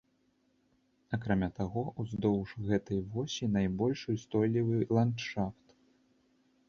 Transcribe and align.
Акрамя 1.17 1.49
таго, 1.59 1.83
уздоўж 2.03 2.55
гэтай 2.71 2.99
восі 3.17 3.51
найбольш 3.59 3.99
устойлівы 4.17 4.83
ландшафт. 5.01 5.67